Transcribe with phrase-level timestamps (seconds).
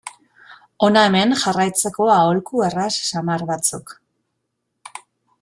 [0.85, 3.95] Hona hemen jarraitzeko aholku erraz samar batzuk.